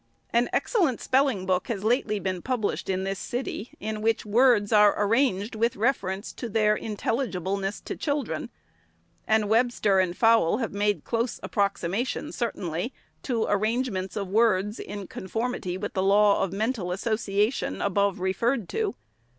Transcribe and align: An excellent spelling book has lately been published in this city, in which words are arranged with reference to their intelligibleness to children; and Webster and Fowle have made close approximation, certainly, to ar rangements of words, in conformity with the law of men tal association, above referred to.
An 0.33 0.49
excellent 0.51 0.99
spelling 0.99 1.45
book 1.45 1.67
has 1.67 1.83
lately 1.83 2.19
been 2.19 2.41
published 2.41 2.89
in 2.89 3.03
this 3.03 3.19
city, 3.19 3.69
in 3.79 4.01
which 4.01 4.25
words 4.25 4.71
are 4.73 4.95
arranged 4.99 5.53
with 5.53 5.75
reference 5.75 6.33
to 6.33 6.49
their 6.49 6.75
intelligibleness 6.75 7.79
to 7.83 7.95
children; 7.95 8.49
and 9.27 9.47
Webster 9.47 9.99
and 9.99 10.17
Fowle 10.17 10.57
have 10.57 10.73
made 10.73 11.03
close 11.03 11.39
approximation, 11.43 12.31
certainly, 12.31 12.95
to 13.21 13.45
ar 13.45 13.59
rangements 13.59 14.15
of 14.15 14.27
words, 14.27 14.79
in 14.79 15.05
conformity 15.05 15.77
with 15.77 15.93
the 15.93 16.01
law 16.01 16.41
of 16.43 16.51
men 16.51 16.73
tal 16.73 16.91
association, 16.91 17.79
above 17.79 18.19
referred 18.19 18.67
to. 18.69 18.95